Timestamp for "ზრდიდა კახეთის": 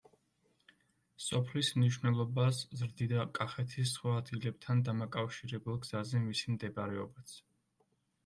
2.79-3.93